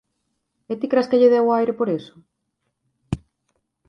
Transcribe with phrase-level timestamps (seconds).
[0.71, 2.15] _¿E ti cres que lle deu o aire por eso?